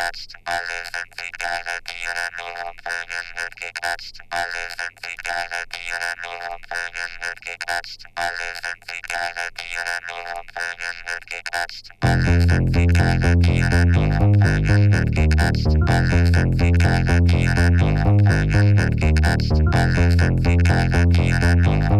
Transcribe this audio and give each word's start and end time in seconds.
gekratzt, 0.00 0.34
alle 0.44 0.78
sind 0.92 1.12
wie 1.20 1.30
geile 1.38 1.76
Tiere, 1.84 2.24
nur 2.38 2.48
Humphögel 2.64 3.24
wird 3.36 3.56
gekratzt, 3.56 4.20
alle 4.30 4.64
sind 4.78 4.96
wie 5.04 5.16
geile 5.24 5.60
Tiere, 5.68 6.10
nur 6.22 6.40
Humphögel 6.48 7.10
wird 7.20 7.40
gekratzt, 7.42 8.06
alle 8.14 8.48
sind 8.62 8.80
wie 8.88 9.00
geile 9.12 9.46
Tiere, 9.60 9.96
nur 10.08 10.24
Humphögel 10.32 10.96
wird 11.04 11.26
gekratzt, 11.26 11.90
alle 12.00 12.40
sind 12.40 12.74
wie 12.74 12.86
geile 12.86 13.38
Tiere, 13.40 13.86
nur 13.86 14.18
Humphögel 14.18 14.92
wird 14.92 15.12
gekratzt, 15.12 15.76
alle 15.86 16.26
sind 16.32 16.60
wie 16.60 16.72
geile 16.72 17.24
Tiere, 17.24 17.70
nur 17.72 18.04
Humphögel 18.04 18.76
wird 18.78 18.96
gekratzt, 18.96 19.52
alle 19.72 20.10
sind 20.12 20.46
wie 20.46 20.56
geile 20.56 21.08
Tiere, 21.10 21.56
nur 21.56 21.99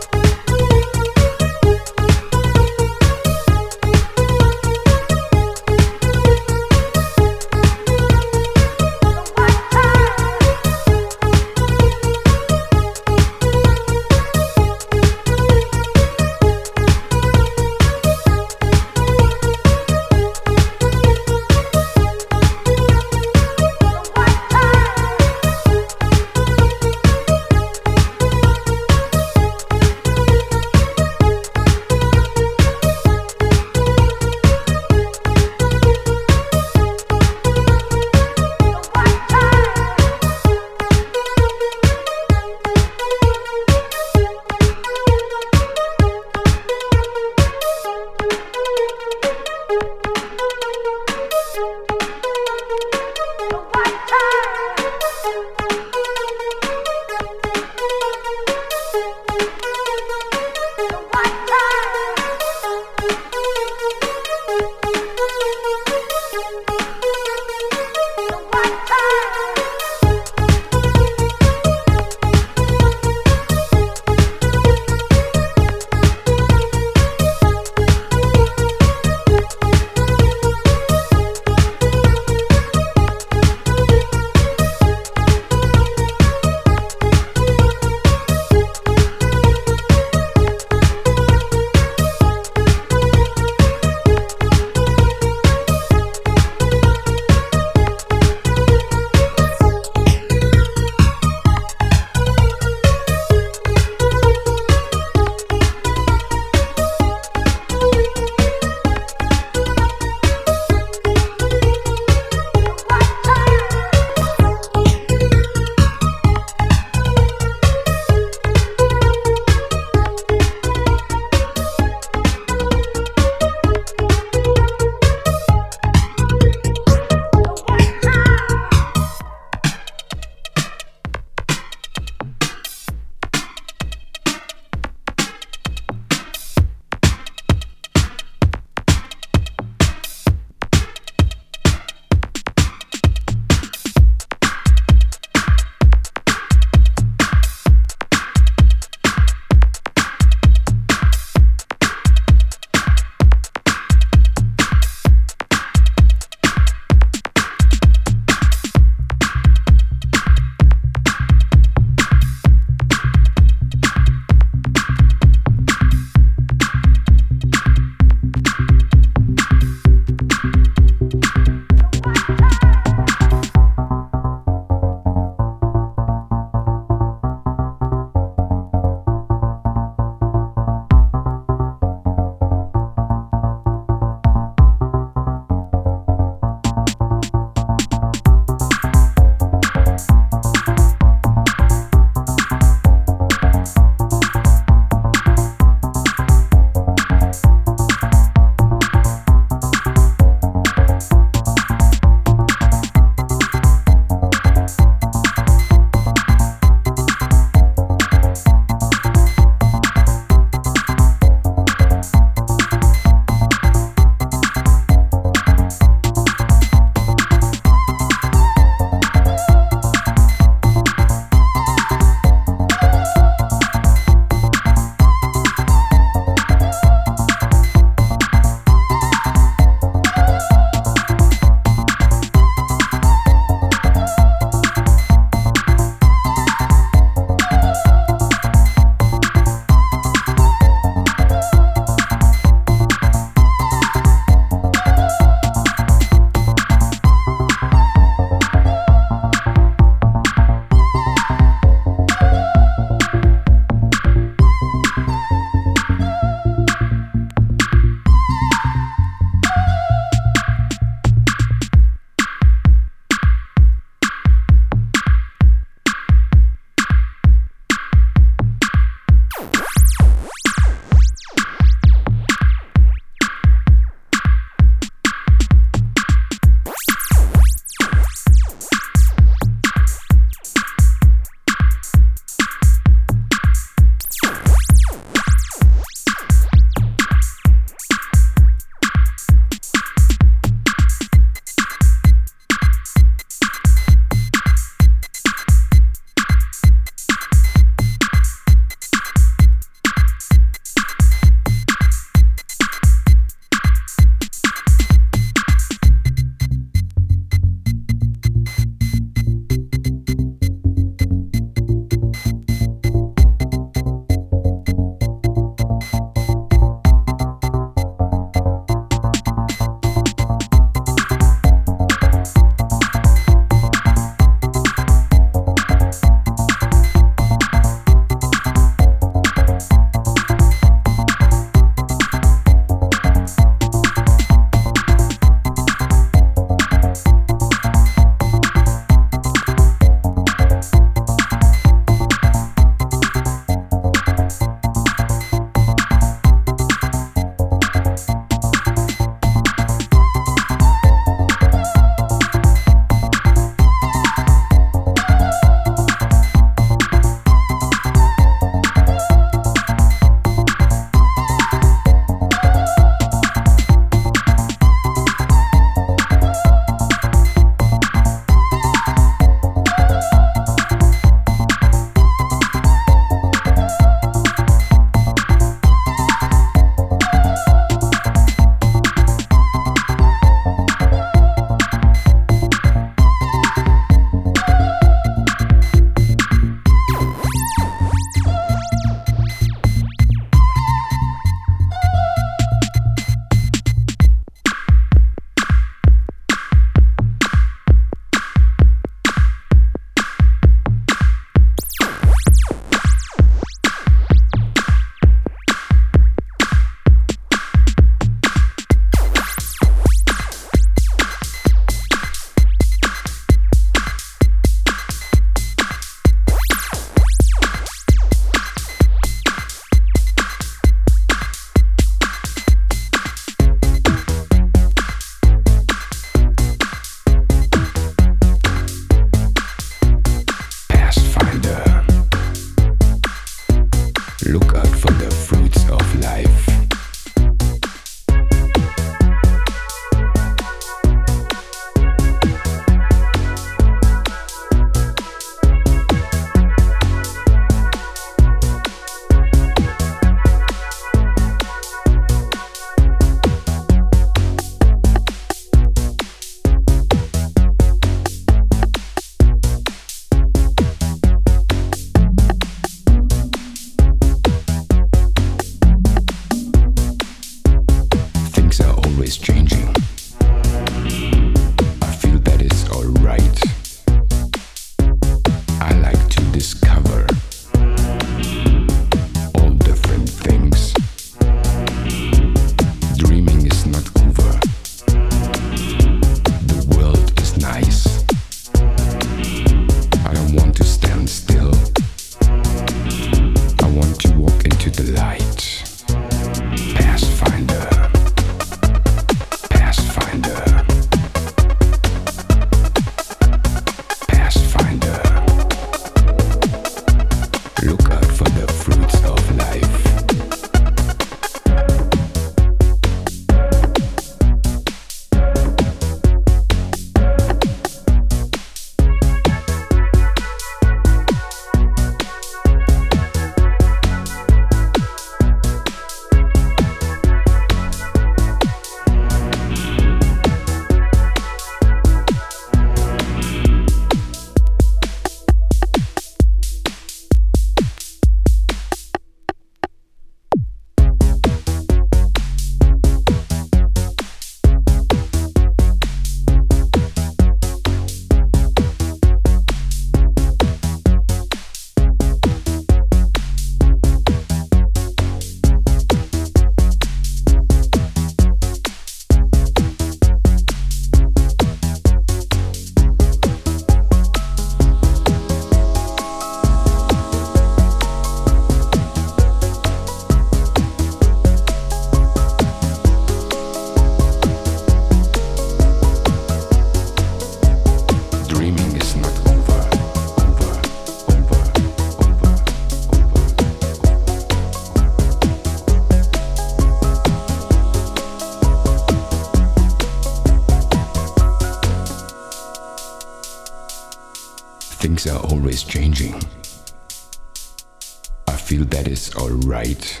right. 599.58 600.00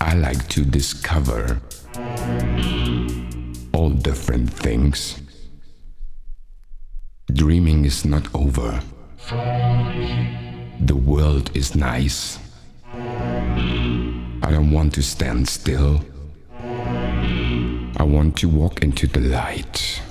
I 0.00 0.14
like 0.14 0.48
to 0.48 0.64
discover 0.64 1.60
all 3.74 3.90
different 3.90 4.50
things. 4.50 5.20
Dreaming 7.32 7.84
is 7.84 8.04
not 8.04 8.26
over. 8.34 8.80
The 10.90 10.96
world 10.96 11.54
is 11.54 11.74
nice. 11.74 12.38
I 14.46 14.50
don't 14.50 14.70
want 14.70 14.94
to 14.94 15.02
stand 15.02 15.46
still. 15.48 16.00
I 18.02 18.02
want 18.02 18.36
to 18.38 18.48
walk 18.48 18.82
into 18.82 19.06
the 19.06 19.20
light. 19.20 20.02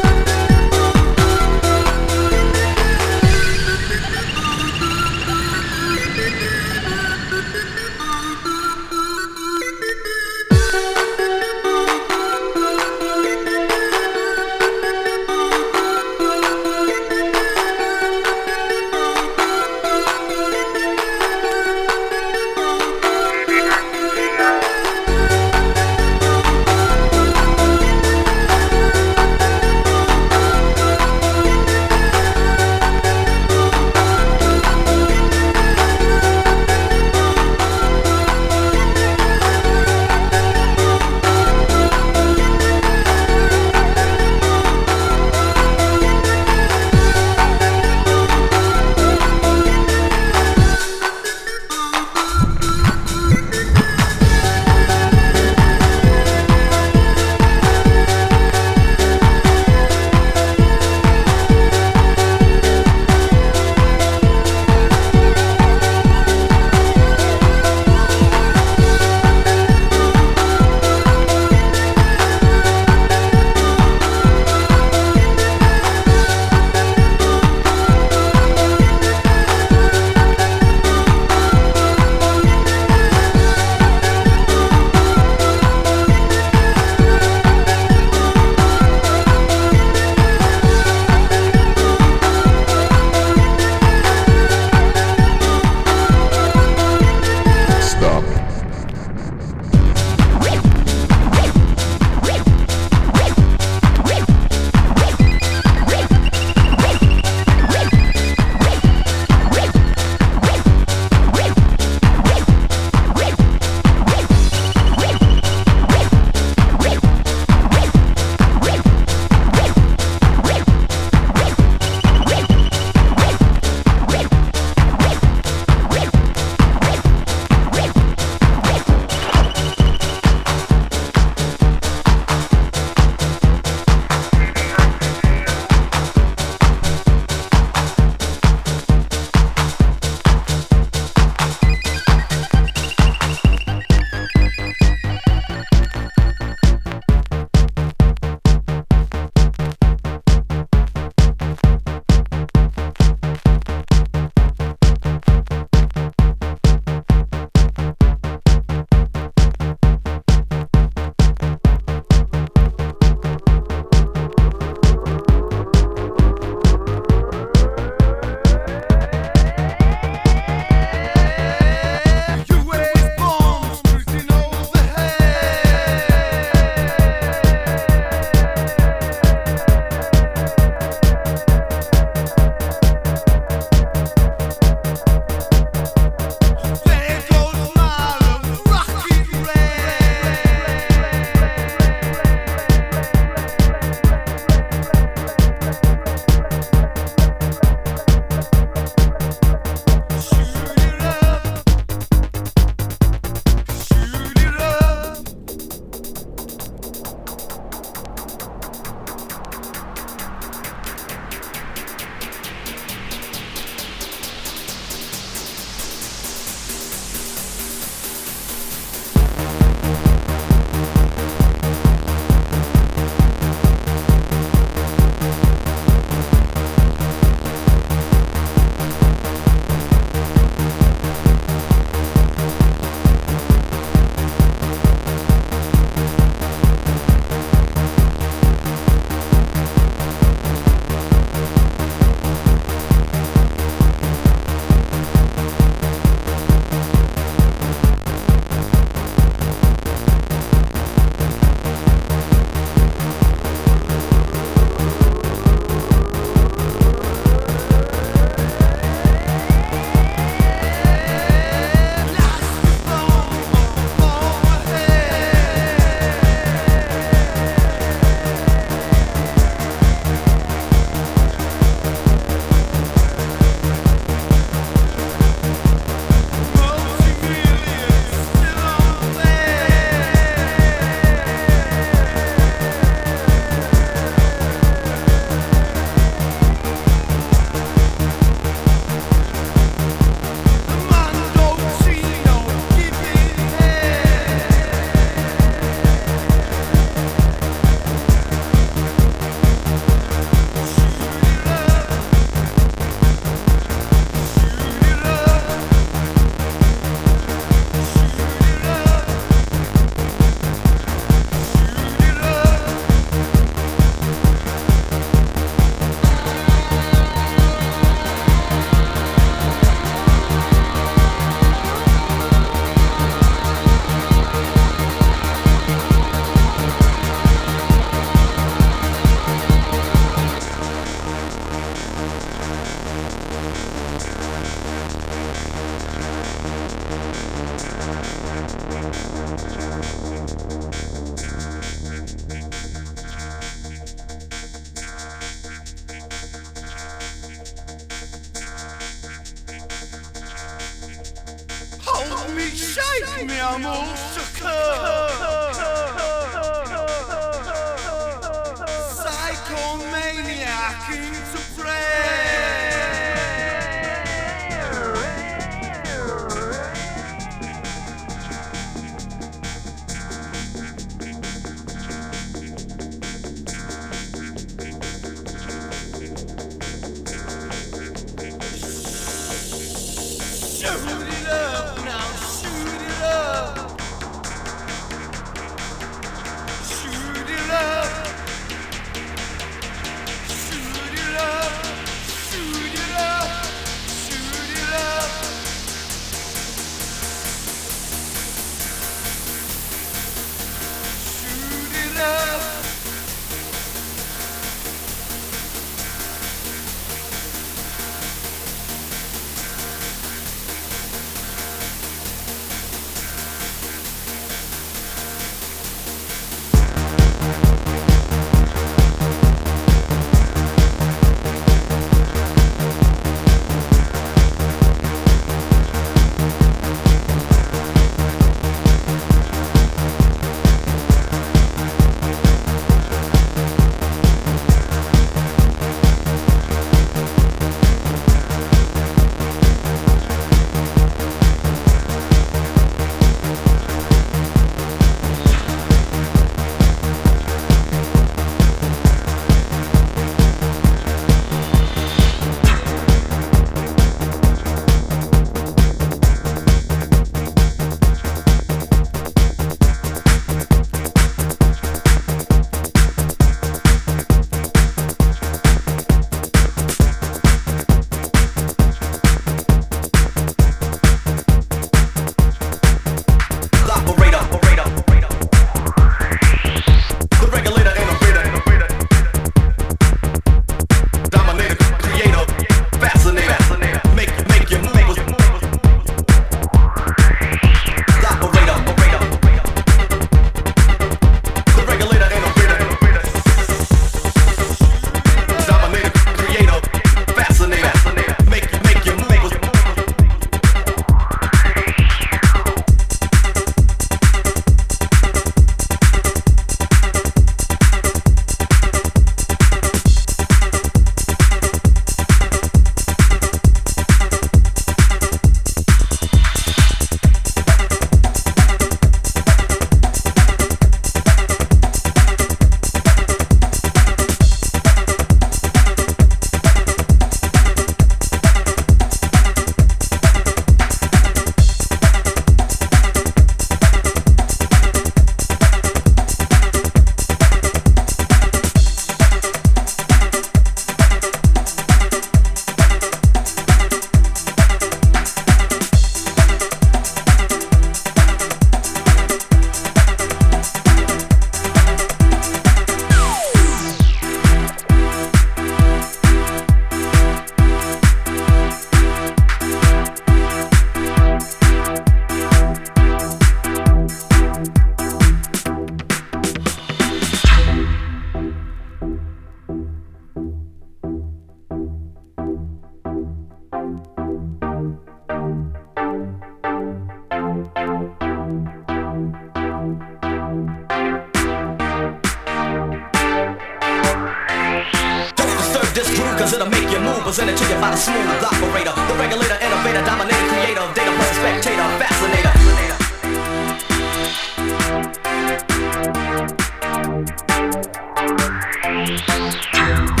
Two, 598.71 600.00